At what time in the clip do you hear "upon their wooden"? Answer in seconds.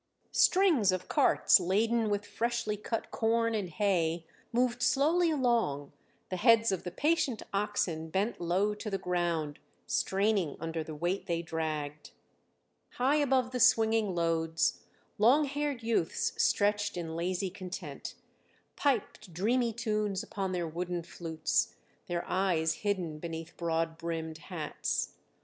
20.23-21.03